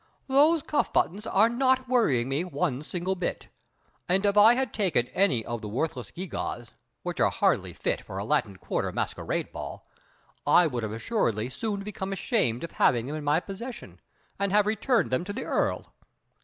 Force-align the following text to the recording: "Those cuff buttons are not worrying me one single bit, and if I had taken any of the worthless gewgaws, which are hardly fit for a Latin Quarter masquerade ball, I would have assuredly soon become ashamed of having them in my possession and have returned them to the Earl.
"Those 0.25 0.63
cuff 0.63 0.91
buttons 0.91 1.27
are 1.27 1.47
not 1.47 1.87
worrying 1.87 2.27
me 2.27 2.43
one 2.43 2.81
single 2.81 3.13
bit, 3.13 3.49
and 4.09 4.25
if 4.25 4.35
I 4.35 4.55
had 4.55 4.73
taken 4.73 5.05
any 5.09 5.45
of 5.45 5.61
the 5.61 5.69
worthless 5.69 6.09
gewgaws, 6.09 6.71
which 7.03 7.19
are 7.19 7.29
hardly 7.29 7.71
fit 7.71 8.01
for 8.01 8.17
a 8.17 8.25
Latin 8.25 8.57
Quarter 8.57 8.91
masquerade 8.93 9.51
ball, 9.51 9.87
I 10.43 10.65
would 10.65 10.81
have 10.81 10.91
assuredly 10.91 11.51
soon 11.51 11.81
become 11.81 12.11
ashamed 12.13 12.63
of 12.63 12.71
having 12.71 13.05
them 13.05 13.15
in 13.15 13.23
my 13.23 13.39
possession 13.39 14.01
and 14.39 14.51
have 14.51 14.65
returned 14.65 15.11
them 15.11 15.23
to 15.23 15.33
the 15.33 15.43
Earl. 15.43 15.93